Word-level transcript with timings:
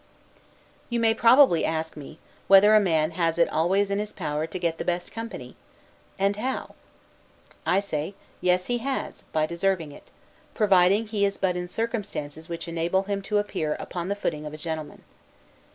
You 0.89 0.99
may 0.99 1.13
possibly 1.13 1.63
ask 1.63 1.95
me, 1.95 2.17
whether 2.47 2.73
a 2.73 2.79
man 2.79 3.11
has 3.11 3.37
it 3.37 3.47
always 3.51 3.91
in 3.91 3.99
his 3.99 4.11
power 4.11 4.47
to 4.47 4.57
get 4.57 4.79
the 4.79 4.83
best 4.83 5.11
company? 5.11 5.55
and 6.17 6.37
how? 6.37 6.73
I 7.67 7.81
say, 7.81 8.15
Yes, 8.41 8.65
he 8.65 8.79
has, 8.79 9.21
by 9.31 9.45
deserving 9.45 9.91
it; 9.91 10.07
providing 10.55 11.05
he 11.05 11.23
is 11.23 11.37
but 11.37 11.55
in 11.55 11.67
circumstances 11.67 12.49
which 12.49 12.67
enable 12.67 13.03
him 13.03 13.21
to 13.21 13.37
appear 13.37 13.75
upon 13.79 14.07
the 14.09 14.15
footing 14.15 14.43
of 14.47 14.53
a 14.55 14.57
gentleman. 14.57 15.03